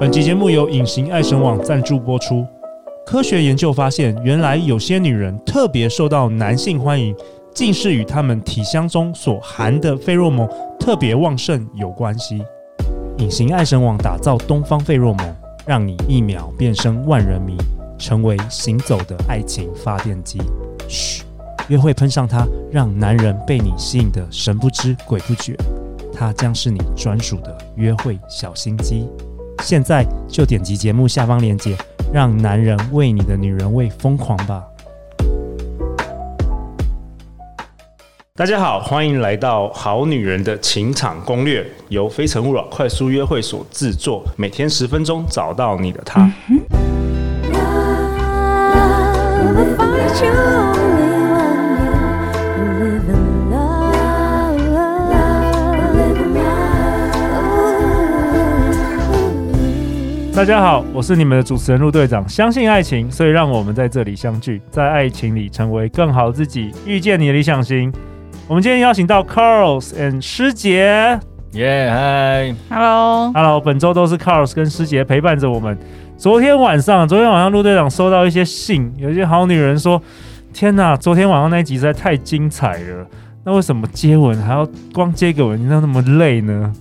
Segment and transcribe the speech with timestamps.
[0.00, 2.46] 本集节目由隐形爱神网赞助播出。
[3.04, 7.12] 科学研究发现，原来有些女人特别受到男性欢迎，
[7.52, 10.48] 竟是与她们体香中所含的费洛蒙
[10.78, 12.40] 特别旺盛有关系。
[13.16, 17.56] 隐形爱神网打造东方费洛蒙，让你一秒变身万人迷，
[17.98, 20.40] 成为行走的爱情发电机。
[20.86, 21.24] 嘘，
[21.66, 25.56] 约会喷上它，让男人被你吸引得神不知鬼不觉。
[26.14, 29.08] 它将是你专属的约会小心机。
[29.62, 31.76] 现在就点击节目下方链接，
[32.12, 34.62] 让男人为你的女人味疯狂吧！
[38.34, 46.30] 大家好，欢迎来到《好女人的情场攻略》，由非诚勿扰快速约会所制作，每天十分钟，找到你的他。
[46.48, 46.60] 嗯
[60.38, 62.26] 大家好，我是你们的主持人陆队长。
[62.28, 67.92] 相信爱情，所以让我们在这里相聚，在爱情里成为更好自己，遇见你的理想型。
[68.46, 71.18] 我们今天邀请到 Carlos and 师姐，
[71.54, 75.76] 耶嗨，Hello，Hello，本周都是 Carlos 跟师姐陪伴着我们。
[76.16, 80.00] 昨天晚上，昨天晚上陆队长收到一些信，有一些好女人说
[80.54, 83.04] ：“天哪，昨天晚上那一集实在太精彩了，
[83.42, 86.72] 那为什么接吻还要光接个吻，那那么累呢？”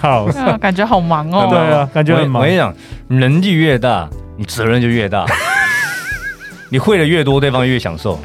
[0.00, 0.26] 好，
[0.60, 1.46] 感觉好忙哦。
[1.50, 2.42] 对啊，感觉很忙。
[2.42, 2.74] 我跟你讲，
[3.08, 5.24] 能力越大，你责任就越大。
[6.70, 8.20] 你会的越多，对方越享受。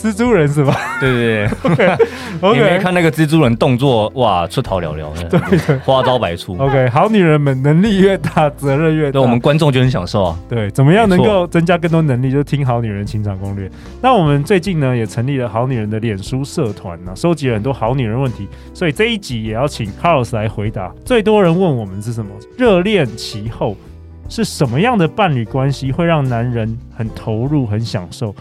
[0.00, 0.74] 蜘蛛人是吧？
[0.98, 2.06] 对对对。
[2.40, 6.56] OK， 你没看那个蜘蛛人动作，哇，出逃了了， 对对，花招百出。
[6.56, 9.12] OK，好女人们，能力越大，责任越大。
[9.12, 10.38] 对，我们观众就很享受啊。
[10.48, 12.30] 对，怎么样能够增加更多能力？
[12.30, 13.70] 就听好女人情场攻略。
[14.00, 20.90] 那我们最近呢，也成立了好女人的脸书社团呢，收集了很多好女人问题，所以这一集也要请 Carlos 来回答。
[21.04, 22.30] 最多人问我们是什么？
[22.56, 23.76] 热恋期后
[24.28, 28.34] 是什么样的伴侣关系会让男人很投入、很享受？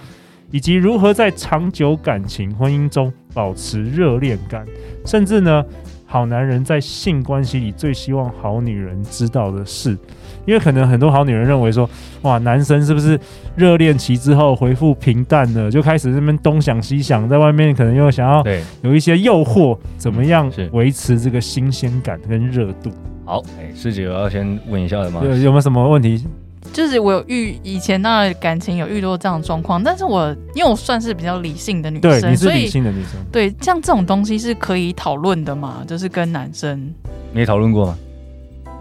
[0.52, 4.66] 以及如何在长久感情婚姻中保持热恋感，
[5.06, 5.64] 甚至呢，
[6.06, 9.98] 好男人在性关系里最希望好女人知道的事，
[10.46, 11.88] 因为可能很多好女人认为说，
[12.24, 13.20] 哇，男生是不是
[13.56, 18.44] 热恋期之后回复平淡了，就开始这边东想西想，在外面可能又想要
[18.82, 22.90] 有一些诱惑，怎么样维持这个新鲜感跟热度？
[23.24, 25.22] 好，哎，师姐，我要先问一下的吗？
[25.24, 26.26] 有有没有什么问题？
[26.72, 35.84] 就是我有遇以前那感情有遇到这样的状况，但是我因为我算是比较理性的女生，对，你是理性的女生，对，像这种东西是可以讨论的嘛？
[35.88, 36.94] 就是跟男生，
[37.34, 37.98] 没讨论过吗？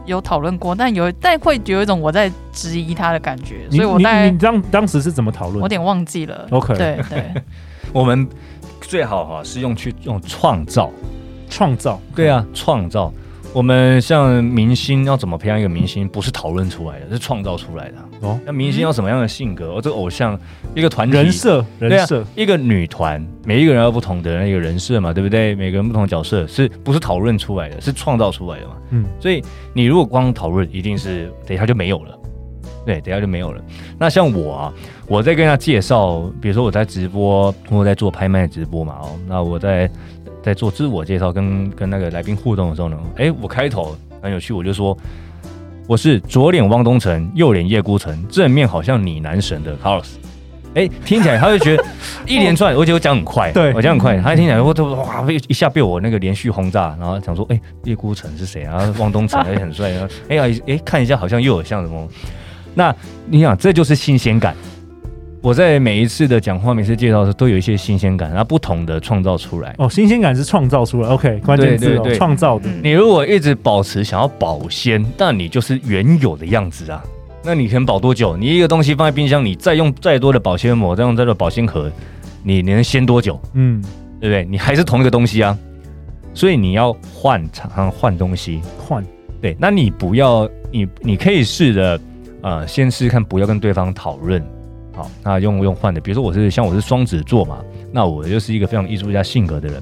[0.07, 5.57] 有讨论过，但有但会有一种我在质疑他的感觉，所以我大概你当当时是怎么讨论？
[5.57, 6.47] 我有点忘记了。
[6.51, 7.35] OK，对 对，
[7.93, 8.27] 我们
[8.81, 10.91] 最好哈是用去用创造，
[11.51, 13.13] 创造，对啊，创造。
[13.55, 18.39] 我们像明星要怎么培养一个明星，不是讨论出来的，是创造出来的哦。
[18.45, 19.73] 那明星要什么样的性格？
[19.73, 20.39] 哦，这个偶像
[20.75, 25.55] 一个团体人设，人设、啊、一个女团，每一个人有不同的那个人设嘛，对不对？
[25.55, 27.81] 每个人不同的角色，是不是讨论出来的？
[27.81, 28.75] 是创造出来的嘛？
[28.91, 29.05] 嗯。
[29.19, 29.43] 所以
[29.73, 32.15] 你如果光讨论，一定是等一下就没有了。
[32.85, 33.63] 对，等一下就没有了。
[33.99, 34.73] 那像我啊，
[35.07, 39.91] 我在跟他介绍，比如说我在直播，我在做拍卖直播嘛，哦，那我在。
[40.49, 44.97] 在做自我介绍跟跟那个来宾互动的时候呢，哎、欸，我开头很有趣，我就说
[45.87, 50.07] 我是左脸汪东城，右脸叶孤城，正面好像你男神的 Carlos。
[50.75, 51.85] 哎、欸，听起来他就觉得
[52.27, 58.95] 一连串，而且我讲很快，对我讲很快，他听起来我都哇一下被我那个连续轰炸，然后想说，哎、欸，叶孤城是谁啊？
[58.99, 62.09] 汪东城也很帅啊，哎呀，哎，看一下好像又有像什么？
[62.75, 62.95] 那
[63.27, 64.57] 你想，这就是新鲜感。
[65.49, 69.75] 我在每一次的讲话、每次介绍的时候，都有一些新鲜感，然后不同的创造出来。
[69.79, 71.09] 哦，新鲜感是创造出来。
[71.09, 72.69] OK，关键字哦，创造的。
[72.83, 77.03] 你如果一直保持想要保鲜，那你就是原有的样子啊，
[77.43, 78.37] 那你可能保多久？
[78.37, 81.91] 你一个东西放在冰箱你，再用再多的保鲜膜，再用再多保鲜盒，
[82.43, 83.41] 你你能鲜多久？
[83.55, 83.81] 嗯，
[84.21, 84.45] 对不对？
[84.45, 85.57] 你还是同一个东西啊，
[86.35, 89.03] 所以你要换，常常换东西，换。
[89.41, 91.99] 对，那你不要，你你可以试着，
[92.43, 94.45] 呃，先试试看，不要跟对方讨论。
[94.99, 97.59] 好，那用用换的，比如说我是像我是双子座嘛，
[97.93, 99.81] 那我就是一个非常艺术家性格的人，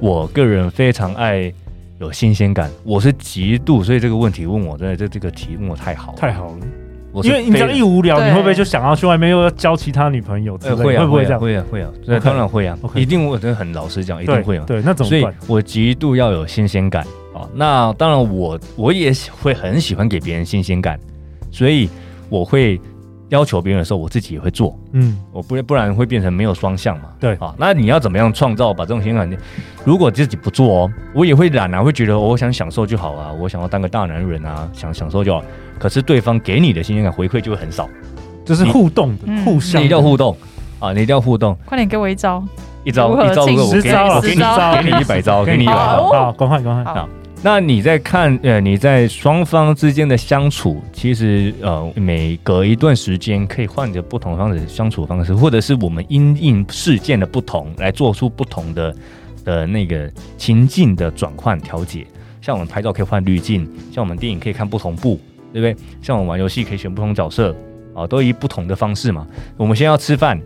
[0.00, 1.52] 我个人非常爱
[1.98, 10.58] 有新鲜感，我是极度，所以这个问题问我，真的这这个题问我太好太好了，因为你这样一无聊，你会不会就想要去外面又要交其他女朋友？
[10.62, 11.38] 呃，会啊，会不会这样？
[11.38, 14.64] 会啊，会啊，对，当然会啊，一定我真的很老实讲，一定会啊。
[14.66, 15.20] 对，那怎么办？
[15.20, 17.04] 所以我极度要有新鲜感
[17.34, 17.46] 啊。
[17.54, 19.12] 那当然我我也
[19.42, 20.98] 会很喜欢给别人新鲜感，
[21.52, 21.90] 所以
[22.30, 22.80] 我会。
[23.28, 24.78] 要求别人的时候，我自己也会做。
[24.92, 27.08] 嗯，我不不然会变成没有双向嘛。
[27.18, 29.38] 对啊，那你要怎么样创造把这种新鲜感？
[29.84, 35.42] 如果自己不做哦，我也会懒啊，会觉得我想享受就好啊，我想要当个大男人啊，想享受就好。
[35.78, 37.88] 可是对方给你的新鲜感回馈就会很少，
[38.44, 40.36] 这是互动的，嗯、互相你一定要互动
[40.78, 41.56] 啊，你一定要互动。
[41.64, 42.42] 快点给我一招，
[42.84, 44.34] 一招一招，我给你，我给
[44.82, 46.12] 你，给你一百招，给你一百招。
[46.12, 47.08] 好，赶快赶快好。
[47.46, 58.92] 那你在看，呃，你在双方之间的相处，其实呃，每隔一段时间可以换着不同方式相处方式，或者是我们因应事件的不同来做出不同的
[59.44, 62.04] 的那个情境的转换调节。
[62.42, 65.20] 像我们拍照可以换滤镜，像我们电影可以看不同部，
[65.52, 65.84] 对不对？
[66.02, 67.54] 像我们玩游戏可以选不同角色，
[67.94, 69.24] 啊，都以不同的方式嘛。
[69.56, 70.36] 我们先要吃饭。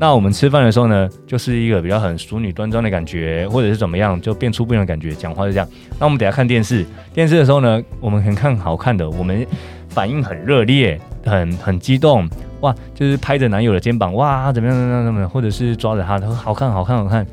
[0.00, 5.12] 那我们吃饭的时候呢，就是一个比较很淑女端庄的感觉，或者是怎么样，就变出不一样的感觉。
[5.12, 5.68] 讲话是这样。
[5.98, 9.46] 那我们等下看电视，电视的时候呢，我们很看好看的，我们
[9.90, 12.26] 反应很热烈，很很激动，
[12.62, 17.26] 哇，就是拍着男友的肩膀，哇，怎么样怎么样怎么样，或者是抓着他，他说好看好看好看，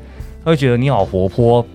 [0.44, 1.66] 他会觉得你好活泼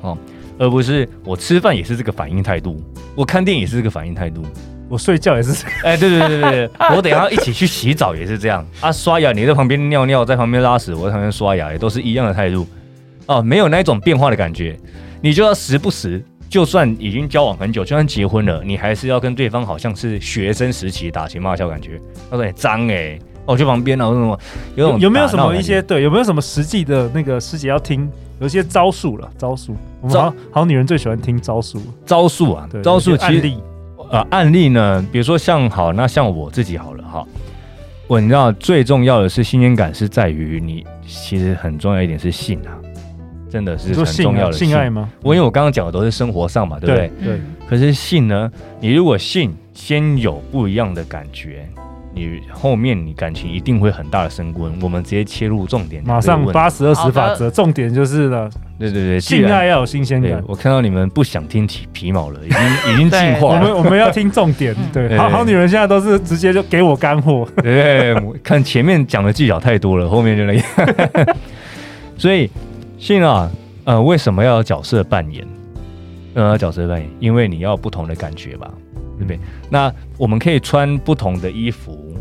[0.00, 0.16] 哦，
[0.58, 2.82] 而不是我吃饭也是这个反应态度，
[3.14, 4.42] 我看电影也是这个反应态度。
[4.88, 8.92] 我睡觉也是，哎，对对对对对， 我等下一起去洗澡也是这样啊。
[8.92, 12.66] 刷牙，你在旁边尿尿，在旁边拉屎，我在旁边刷牙，也都是一样的态度
[13.26, 14.78] 哦，没有那种变化的感觉。
[15.22, 21.98] 你就要时不时，就算已经交往很久，就算结婚了，你还是要跟对方好像是学生时期打情骂俏感觉。
[22.30, 24.38] 他说你脏哎，我去旁边了，什么
[24.76, 28.08] 有种有没有什么一些对，有没有什么实际的那个师姐要听？
[28.40, 29.74] 有些招数了，招数。
[30.02, 33.52] 我们好好女人最喜欢听招数，招数啊，对，招数其实。
[34.14, 37.26] 呃，案例呢，比如说像好，那像我自己好了哈，
[38.06, 42.78] 我你知道最重要的是新鲜感是在于你，其实很重要一点是性啊，
[43.50, 45.10] 真的是很重要的性，性爱吗？
[45.20, 47.10] 我因为我刚刚讲的都是生活上嘛，对不对？
[47.24, 47.40] 对。
[47.68, 51.68] 可是性呢，你如果性先有不一样的感觉。
[52.14, 58.48] 你后面你感情一定会很大的升温，我们直接切入重点，马上八十二十法则，重点就是了。
[58.78, 60.42] 对对对，性爱要有新鲜感。
[60.46, 62.60] 我看到你们不想听皮皮毛了，已经
[62.94, 63.60] 已经进化了。
[63.60, 67.46] 我们我们要听重点，对，好好女人现在都是直接就给我干货。
[67.62, 70.64] 对，看前面讲的技巧太多了，后面就那样。
[72.16, 72.50] 所以
[72.98, 73.50] 性啊，
[73.84, 75.44] 呃，为什么要有角色扮演？
[76.34, 78.70] 呃，角色扮演，因为你要有不同的感觉吧。
[79.18, 79.38] 对不对？
[79.70, 82.14] 那我们可以穿不同的衣服，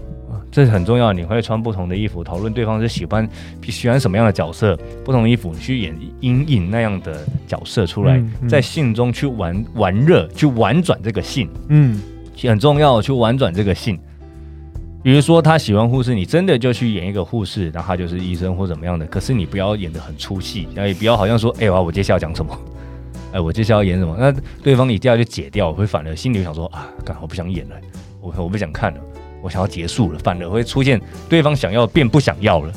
[0.51, 1.11] 这是很重要。
[1.11, 3.27] 你会穿不同的衣服，讨论对方是喜欢
[3.67, 11.99] 喜欢什么样的角色，不同的衣服你去演阴影那样的角色出来，嗯嗯、在性中去玩玩热，去玩转这个性，嗯，
[12.43, 13.99] 很重要，去玩转这个性。
[15.01, 19.05] 比如说他喜欢护士，你真的就去演一个护士，然后他就是医生或怎么样的。
[19.07, 22.57] 可是你不要演的很出戏，然后也不要好像说，哎，我接下来要讲什么。
[23.33, 24.15] 哎，我接下来要演什么？
[24.17, 24.31] 那
[24.61, 27.75] 对方一掉就解掉，我会反而心里想说啊，刚好不想演了，
[28.21, 28.99] 我我不想看了，
[29.41, 32.71] 我想要结束了，反而会出现对方想要变不想要了。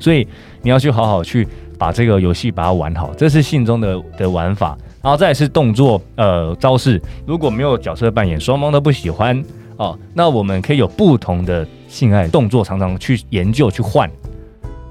[0.00, 0.26] 所以
[0.60, 1.46] 你要去好好去
[1.78, 4.76] 把这个游戏把它玩好，这是性中的的玩法。
[5.00, 7.00] 然后再是动作，呃，招式。
[7.26, 9.44] 如果没有角色扮演，双方都不喜欢
[9.76, 14.08] 哦，那我们可以有不同的性爱动作，常常去研究去换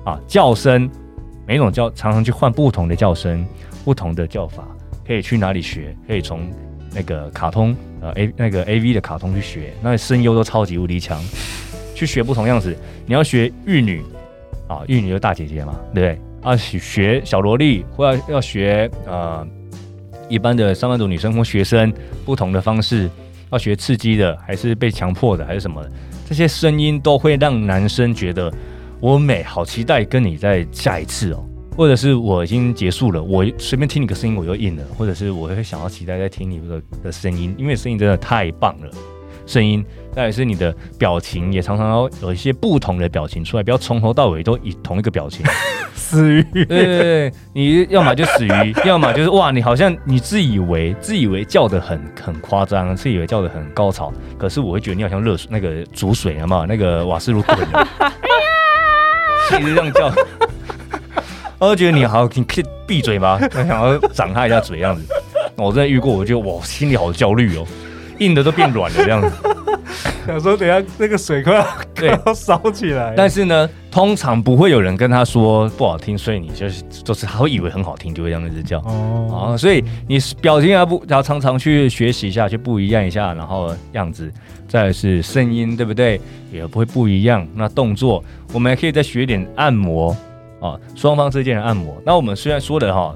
[0.04, 0.90] 啊，叫声，
[1.48, 3.46] 每种叫常常去换不同的叫声，
[3.86, 4.68] 不同的叫法。
[5.12, 5.94] 可以去哪里学？
[6.08, 6.50] 可以从
[6.96, 11.22] 那个卡通，呃，A 那个 A V 的卡通去学，那声优都超级无敌强，
[11.94, 12.74] 去学不同样子。
[13.06, 14.02] 你要学玉女
[14.69, 16.50] 啊，玉女就大姐姐嘛，对不对？
[16.50, 19.46] 啊，学小萝莉，或要要学呃
[20.30, 21.94] 一般的上班族女生或学生，
[22.24, 23.10] 不同的方式，
[23.52, 25.92] 要学刺激的，还是被强迫的，还是什么的？
[26.25, 28.50] 这些声音都会让男生觉得
[29.01, 31.44] 我美，好期待跟你再下一次哦。
[31.82, 38.90] 或者是我已经结束了，我随便听你个声音我就硬了，或者是我会想要期待再听你的的声音，因为声音真的太棒了。
[39.48, 39.84] 声音，
[40.16, 45.44] 再来是你的表情，也常常要有一些不同的表情出来，不要从头到尾都以同一个表情。
[45.96, 57.88] 死鱼，对对对，你要么就死鱼，要么就是哇，你好像你自以为自以为叫的很很夸张，自以为叫的很高潮，可是我会觉得你好像热水那个煮水了嘛，那个瓦斯炉滚的，
[59.60, 60.14] 一直这样叫。
[61.62, 63.39] 我觉得你好，你可以闭嘴吗？
[63.39, 65.03] 我想要掌他一下嘴这样子。
[65.56, 67.63] 我真的遇过，我觉得哇，心里好焦虑哦，
[68.18, 69.32] 硬的都变软了这样子。
[70.25, 71.63] 想说等下那个水快
[72.01, 73.13] 要烧起来。
[73.15, 79.56] 但是呢，通常不会有人跟他说不好听，所以你就是就是他会以为很好听，就会这样一直叫哦。
[79.56, 84.32] 所以你表情要不要常常去学习一下，去不一样一下，然后样子，
[84.68, 86.20] 再来是声音，对不对？
[86.51, 87.48] 也不会不一样。
[87.53, 90.18] 那动作，我们还可以再学一点按摩。
[90.62, 92.01] 啊，双方之间的按摩。
[92.06, 93.13] 那我们虽然说的哈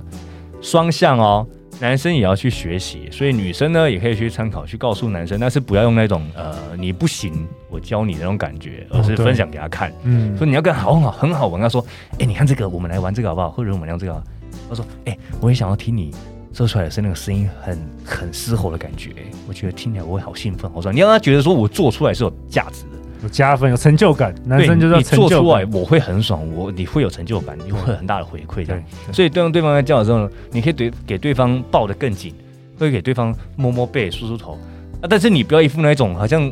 [0.62, 1.48] 双向哦，
[1.80, 13.52] 男生也要去学习，所以女生呢也可以去参考，去告诉男生，但是不要用那种呃你不行，我教你的那种感觉，而是分享给他看，嗯，说你要跟好好很好玩，他说，哎、欸，你看这个，我们来玩这个好不好？
[13.52, 14.26] 或者我们聊这个好好，
[14.70, 16.12] 他说，哎、欸，我也想要听你
[16.54, 19.12] 说出来的是那个声音很很嘶吼的感觉，
[19.48, 22.95] 我觉得听起来我会好兴奋，好爽，你让他觉得说我做出来是有价值的。
[23.26, 24.34] 有加分，有成就感。
[24.46, 28.64] 男生就是要成就感，你做出来，我会很爽，我你会有成就感，你会很大的回馈。
[28.64, 28.80] 的，
[29.12, 32.32] 所以对方对方在叫的时候呢，你可以对给对方抱得更紧，
[32.78, 34.60] 会给对方摸摸背、梳梳头
[35.02, 35.10] 啊。
[35.10, 36.52] 但是你不要一副那种好像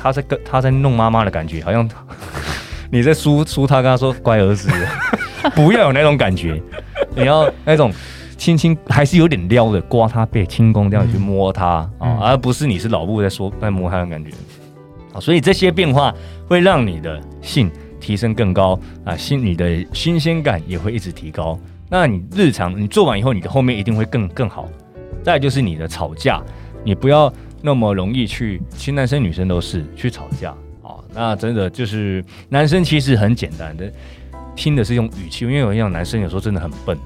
[0.00, 1.86] 他在跟他在弄妈妈的感觉，好像
[2.90, 4.70] 你在梳梳他，跟他说乖儿子，
[5.54, 6.58] 不要有那种感觉。
[7.14, 7.92] 你要那种
[8.38, 14.30] 轻轻还是有点撩的，刮他背、轻功这样去摸他啊，嗯、而不是你是老布在说在摸他的感觉。
[15.20, 16.14] 所以这些变化
[16.46, 21.58] 会让你的性提升更高啊，新你的新鲜感也会一直提高。
[21.88, 24.68] 那你日常你做完以后，你的后面一定会更更好。
[25.22, 26.42] 再就是你的吵架，
[26.84, 30.50] 你不要那么容易去，其实男生女生都是去吵架
[30.82, 31.00] 啊。
[31.14, 33.90] 那真的就是男生其实很简单的，
[34.54, 36.98] 听的是用语气，因为我讲男生有时候真的很笨，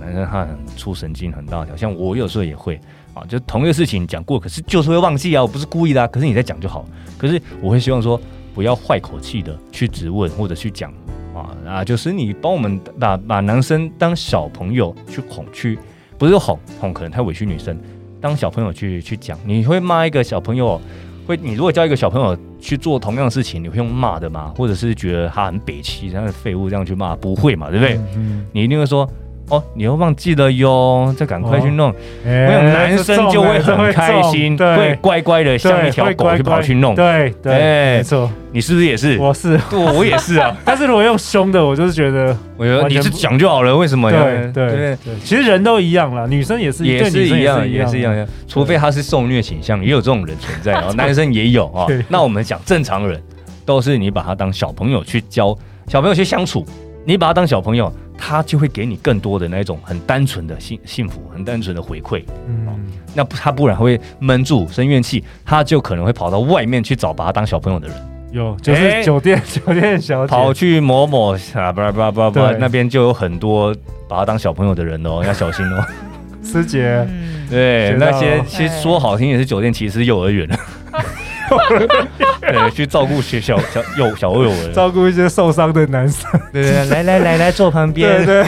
[0.00, 2.80] 男生他很出神经很大条，像我有时候也会。
[3.12, 6.06] 啊，就同一个事情讲过，可是就是会忘记啊，我不是故意的啊。
[6.06, 6.86] 可是你在讲就好，
[7.18, 8.18] 可是我会希望说
[8.54, 10.92] 不要坏口气的去质问或者去讲
[11.34, 15.76] 啊啊，就是你帮我们把把男生当小朋友去哄去，
[16.16, 17.76] 不是哄哄可能太委屈女生，
[18.20, 20.80] 当小朋友去去讲，你会骂一个小朋友，
[21.26, 24.54] 会你如果教一个小朋友去做同样的事情，你会用骂的吗？
[24.56, 27.16] 或者是觉得他很北七，他的废物这样去骂？
[27.16, 27.96] 不会嘛，对不对？
[27.96, 29.04] 嗯嗯，你一定会说。
[29.50, 31.92] 哦，你又忘记了哟，再赶快去弄。
[32.24, 36.94] 我想男生就会很开心，会乖乖的像一条狗就跑去弄。
[36.94, 37.52] 对对，
[37.98, 38.30] 没错。
[38.52, 39.16] 你是不是也是？
[39.18, 40.56] 我是，我也是啊。
[40.64, 44.10] 但是如果用凶的，我就是觉得，我觉得你是讲就好了，为什么？
[44.10, 48.26] 对对对，其实人都一样啦，女生也是，也是一样，也是一样。
[48.48, 51.86] 除非他是受虐倾向，也有这种人存在， 然后男生也有啊。
[52.08, 53.20] 那我们讲正常人，
[53.64, 56.64] 都是你把他当小朋友去教，小朋友去相处，
[57.04, 57.92] 你把他当小朋友。
[58.20, 62.22] 他就会给你更多的那种很单纯的幸幸福，很单纯的回馈。
[62.46, 62.68] 嗯，
[63.14, 67.96] 那他不然会闷住生怨气，他就可能会跑到外面去找把他当小朋友的人。
[68.30, 73.74] 有，就是酒店、欸、酒店小姐跑去某某啊，不不不不，那边就有很多
[74.06, 75.84] 把他当小朋友的人哦， 要小心哦。
[76.44, 77.06] 师姐，
[77.50, 80.48] 对，那些其实说好听也是酒店，其实是幼儿园。
[82.40, 86.28] 对， 去照顾小小小幼小幼儿，照顾一些受伤的男生。
[86.52, 88.24] 对对，来来来来坐旁边。
[88.24, 88.46] 对对，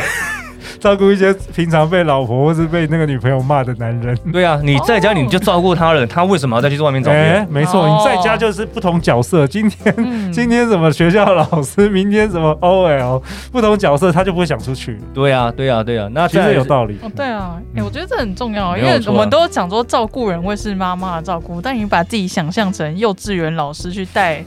[0.83, 4.19] 照顾一些平常被老婆或是被那个女朋友骂的男人。
[4.33, 7.47] 对啊，你在家你就照顾他了，他为什么要再去外面找别人？
[7.49, 9.47] 没错，你在家就是不同角色。
[9.47, 9.95] 今天
[10.33, 13.23] 今天什么学校老师，明天什么 OL，
[13.53, 14.99] 不同角色他就不会想出去。
[15.15, 16.99] 对啊，对啊，对啊，那其实有道理。
[17.01, 24.45] 哦，对啊，哎，我觉得这很重要，因为我们都讲说照顾人会是妈妈的照顾，但你把自己想象成幼稚园老师去带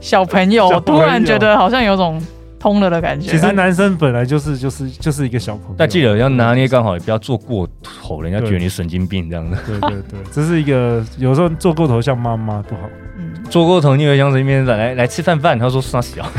[0.00, 2.20] 小朋友， 我突然觉得好像有种。
[2.62, 3.28] 通了的感觉。
[3.28, 9.56] 其实男生本来就是就是就是一个小朋友，但记得要拿捏刚好，也不要做过头，人家觉得你神经病这样子。
[9.66, 12.82] 对对对，这是一个有时候做过头像妈妈不好。
[13.18, 16.24] 嗯，做过头你会像神经病来来来吃饭饭，他说杀小。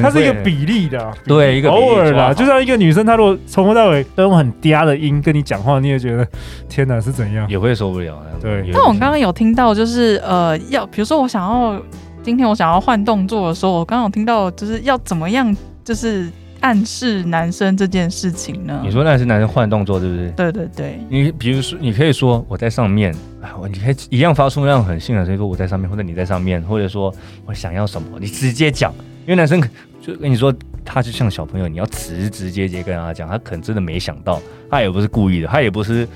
[0.00, 6.24] 它是一个比例的，对，一个偶尔啦，就像一个女生，她如果从头到尾都用很嗲的音跟你讲话，你也觉得
[6.68, 8.16] 天哪是怎样，也会受不了。
[8.40, 11.82] 对，但我刚刚有听到，就是呃，要比如说我想要。
[12.22, 18.82] 今天我想要换动作的时候，我刚好听到就是要怎么样，就是暗示男生这件事情呢？
[18.84, 20.30] 你说那是男生换动作，对不对？
[20.32, 21.00] 对对对。
[21.08, 23.14] 你比如说，你可以说我在上面，
[23.58, 27.12] 我你可以一样发出那样很性感的声音，说我在上面，或者你在上面，或者说
[27.46, 28.92] 我想要什么，你直接讲。
[29.22, 29.58] 因为男生
[30.02, 36.06] 就跟你说，他就像小朋友，你要直直接接跟他讲，他可能真的没想到，他也不是故意的，他也不是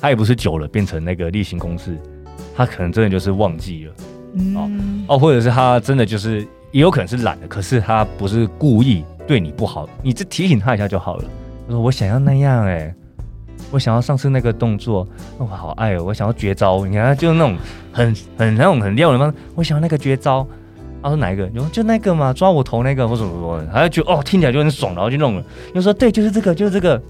[0.00, 1.96] 他也不是久了变成那个例行公事，
[2.56, 3.92] 他可能真的就是忘记了。
[4.54, 4.70] 哦
[5.08, 6.40] 哦，或者是他真的就是
[6.72, 11.24] 也有可能是懒的，可是他不是故意对你不好，你就提醒他一下就好了。
[11.66, 12.94] 他说我想要那样哎、欸，
[13.70, 15.06] 我想要上次那个动作，
[15.38, 17.56] 我好爱哦，我想要绝招，你看就是那种
[17.92, 19.32] 很很那种很撩人吗？
[19.54, 20.46] 我想要那个绝招，
[21.02, 21.48] 他说哪一个？
[21.52, 25.44] 你说就那个嘛，抓我头那个或什么什么，他就觉得哦听起来就很爽，然后就弄了。
[25.74, 27.00] 又说对，就是这个，就是这个，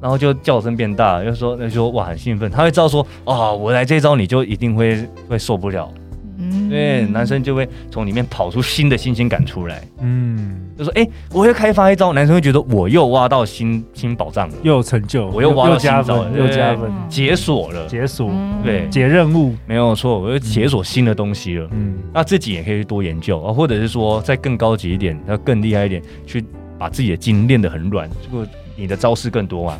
[0.00, 5.92] 然后就叫声变大，又说那就说哇很兴奋，他会知道说哦我来这一招你就一定会会受不了。
[6.38, 9.82] 嗯，对，男生就会从里面跑出新的新鲜感出来。
[10.00, 18.30] 嗯，就说，哎、欸，我又开发一招，男生会觉得我又挖到新新宝藏了，又有成就，我又挖到新招了，又加分，解锁了，解锁，
[18.64, 21.68] 对，解任务，没有错，我又解锁新的东西了。
[21.72, 26.44] 嗯，那自己也可以去多研究啊，或者是说再更高级一点，要更厉害一点，去
[26.78, 28.48] 把自己的筋练得很软，这个。
[28.80, 29.76] 你的招式更多嘛。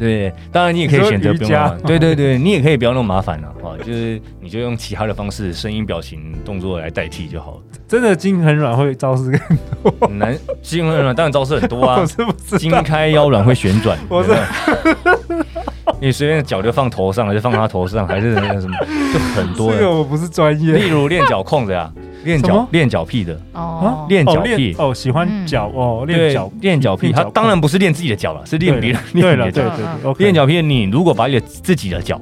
[0.00, 1.78] 对，当然你也可以选择不用。
[1.86, 7.60] 对对对，你也可以不要那么麻烦了啊， 就是你就用其他的方式，声音、表情、动作来代替就好了。
[7.86, 9.58] 真的筋很软会招式更
[9.98, 10.08] 多？
[10.08, 12.02] 难，筋很软当然招式很多啊。
[12.56, 13.98] 筋开腰软会旋转。
[14.08, 14.30] 我是。
[16.00, 18.74] 你随便脚就放头上，还是放他头上，还是那什么，
[19.12, 19.70] 就很多。
[19.70, 20.72] 这个我不是专业。
[20.72, 21.92] 例如练脚控的呀。
[22.24, 23.40] 练脚练脚癖的。
[23.52, 29.00] 哦，练脚癖哦，喜欢脚哦，练脚练脚癖，他当然不是练自己的脚了，是练别人。
[29.12, 29.72] 对了，对对
[30.02, 32.20] 对，练脚癖，你如果把你的自己的脚，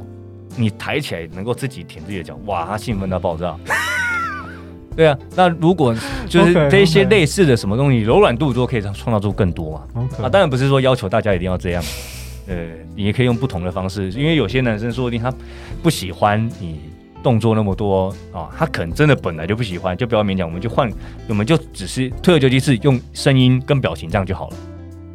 [0.57, 3.57] 你抬起来能够自己舔自己的脚，哇，他兴奋到爆炸。
[4.97, 5.95] 对啊，那如果
[6.29, 10.05] 就是这些类似的什么东西，柔软度都可以创造出更多嘛。
[10.23, 11.83] 啊，当然不是说要求大家一定要这样，
[12.49, 12.57] 呃，
[12.97, 15.33] 你也可以用不同的方式，因为有些男生说不定他
[15.85, 16.81] 不喜欢你。
[17.29, 20.91] 动作那么多啊，他可能真的本来就不喜欢，就不要勉强，我们就换，
[21.29, 24.57] 我们就只是退而求其次，用声音跟表情这样就好了。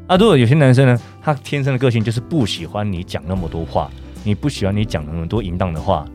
[0.05, 3.89] 啊，如果有些男生呢，他天生的个性就是不喜欢你讲那么多话，
[4.23, 6.05] 你不喜欢你讲那么多淫荡的话，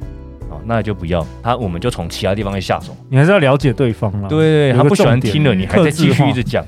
[0.50, 2.96] 哦，那就不要他，我们就从其他地方去下手。
[3.08, 4.28] 你还是要了解对方啊。
[4.28, 6.64] 对对，他不喜欢听了，你还在继续一直讲，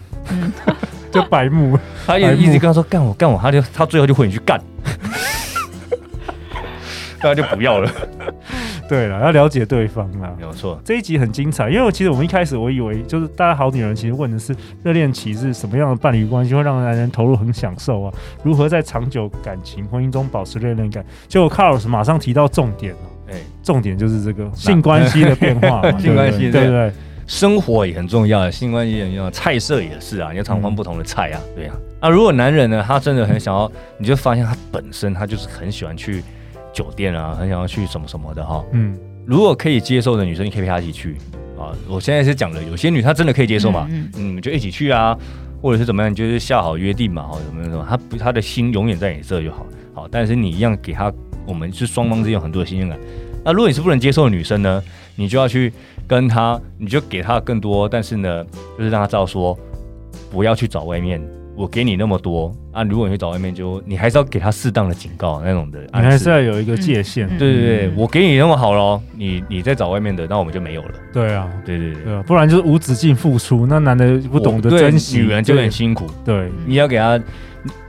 [1.12, 4.60] 就白目，他也一直跟他说干我干我，他就他最后就会你去干，
[7.22, 7.88] 那就不要了。
[8.90, 10.76] 对了，要了解对方啦，没有错。
[10.84, 18.12] 这一集很精彩，因为其实我们一开始我以为就是大家好女人，其实问的是热恋期是什么样的伴侣关系会让男人投入很享受啊？
[18.42, 21.04] 如何在长久感情婚姻中保持热恋感？
[21.28, 22.98] 结果 Carlos 马上提到重点了，
[23.30, 26.92] 哎，重点就是这个性关系的变化， 性关系对对对，
[27.28, 31.76] 生活也很重要，性关系也很重要，菜色也是啊，你要常换不同的菜啊，对啊。
[32.02, 36.24] 那如果男人呢，他真的很想要，你就发现他本身他就是很喜欢去。
[36.72, 38.64] 酒店啊，很想要去什么什么的哈。
[38.72, 41.16] 嗯，如果可以接受的女生，你可以陪她一起去
[41.58, 41.74] 啊。
[41.88, 43.86] 我现在是讲的，有些女她真的可以接受嘛？
[43.90, 45.16] 嗯，嗯，嗯，就一起去啊，
[45.60, 49.66] 或者是怎么样，就是下好约定嘛，或者什么什么，她不，她的心永远在你这就好。
[49.92, 51.12] 好，但是你一样给她，
[51.46, 52.98] 我们是双方之间有很多的新鲜感。
[53.44, 54.82] 那如果你是不能接受的女生呢，
[55.16, 55.72] 你就要去
[56.06, 58.44] 跟她，你就给她更多，但是呢，
[58.76, 59.58] 就是让她知道说，
[60.30, 61.20] 不要去找外面。
[61.60, 67.28] 我给你那么多啊，如果你去找外面，就你还是要给他适当的警告那种的，你还是要有一个界限。
[67.28, 70.94] 嗯、对对对，我给你那么好了，你你再找外面的，那我们就没有了。
[71.12, 76.06] 对啊，对对对，对啊，不然就是无止境付出，那男的不懂得珍惜，女人就很辛苦。
[76.24, 77.20] 对，你要给他，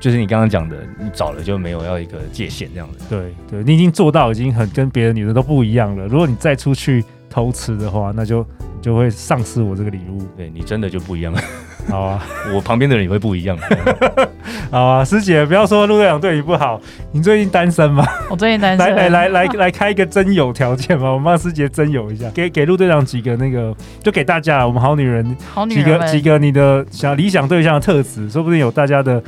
[0.01, 3.05] 就是你刚刚讲的，你找了就没有要一个界限这样子。
[3.09, 6.07] 对对，你已经做到已经很跟别的女人都不一样了。
[6.07, 8.45] 如果你再出去偷吃的话，那就
[8.81, 10.27] 就会丧失我这个礼物。
[10.35, 11.41] 对你真的就不一样了。
[11.89, 13.57] 好啊， 我旁边的人也会不一样。
[14.71, 16.79] 好啊，师姐，不要说陆队长对你不好，
[17.11, 18.05] 你最近单身吗？
[18.29, 18.95] 我最近单身。
[18.95, 29.21] 来来来来来开一个征友条件吧，我们帮师姐征友一下，给给陆队长几个那个，就给大家我们好女人，好女人几个几个你的想理想对象的特质，说不定有大家的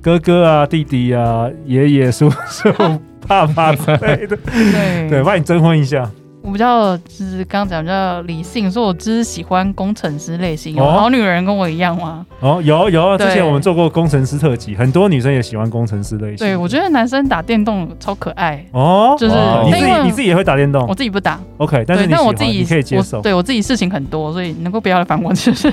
[0.00, 2.72] 哥哥啊、弟弟啊、爷爷、叔叔、
[3.26, 6.08] 爸爸之类的，对对，帮你征婚一下。
[6.46, 12.24] 我比较就是刚刚讲比较理性，说我只是喜欢工程师类型，有好女人跟我一样吗？
[12.38, 16.36] 哦，有有，之前我们做过工程师特辑，很多女生也喜欢工程师类型。
[16.36, 18.64] 对，我觉得男生打电动超可爱。
[18.70, 25.66] 哦，就是你自己你自己也会打电动，我自己不打，OK，但是但我自己可以接受，对我自己事情很多，所以能够不要来烦我，就是。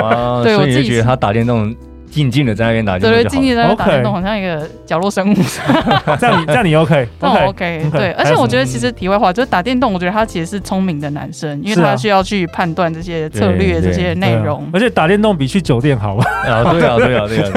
[0.00, 1.74] 啊， 对我自己觉得他打电动。
[2.12, 5.34] 静静的在那边打电动，对对，静静在那边打电动，好像一个角落生物。
[6.20, 7.08] 这样你这样你 OK？
[7.20, 7.86] 那我 OK。
[7.90, 14.68] 对，而且我觉得其实题外话，就是打电动，我觉得他其实是聪明的男生，因为他需要去判断这些策略、这些内容。
[14.74, 16.24] 而且打电动比去酒店好吧？
[16.46, 17.50] 啊，对啊，对啊，对啊，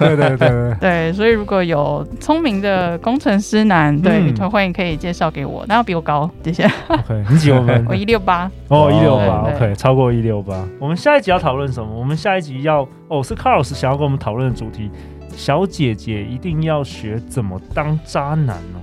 [0.00, 1.12] 对对 对对对。
[1.12, 6.64] 所以如果有聪明的工程师男，对，欢迎可以介绍给我，那要比我高，谢谢。
[6.88, 7.84] OK，你几公分？
[7.88, 8.50] 我一六八。
[8.66, 10.64] 哦，一六八，OK，超过一六八。
[10.80, 11.88] 我们下一集要讨论什么？
[11.94, 12.88] 我们下一集要。
[13.08, 14.90] 哦，是 Carlos 想要跟我们讨论的主题，
[15.36, 18.80] 小姐姐一定要学怎么当渣男哦。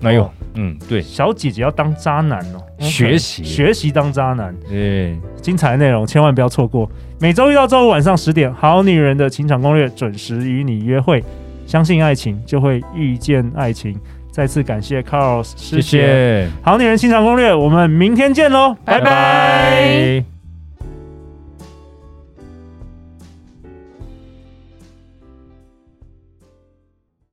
[0.00, 4.52] 没有，嗯，对，小姐姐要当渣男哦， 学习学习当渣男。
[4.68, 6.90] 对，精彩的内容千万不要错过。
[7.20, 11.22] 每周一到周五晚上十点，《好女人的情场攻略》准时与你约会。
[11.64, 13.96] 相信爱情，就会遇见爱情。
[14.32, 16.48] 再次感谢 Carlos，谢谢。
[16.62, 20.31] 好女人情场攻略，我们明天见喽，拜拜。